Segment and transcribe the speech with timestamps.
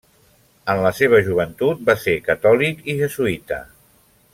[0.73, 3.65] En la seva joventut va ser catòlic i jesuïta.